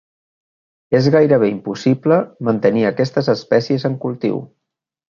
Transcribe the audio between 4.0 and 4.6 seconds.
cultiu.